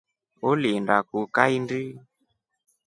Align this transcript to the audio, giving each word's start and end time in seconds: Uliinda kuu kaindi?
Uliinda 0.49 0.95
kuu 1.09 1.25
kaindi? 1.35 1.81